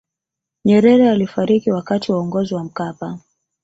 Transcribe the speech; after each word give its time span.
nyerere 0.65 1.09
alifariki 1.09 1.71
wakati 1.71 2.11
wa 2.11 2.17
uongozi 2.17 2.53
wa 2.55 2.63
mkapa 2.63 3.19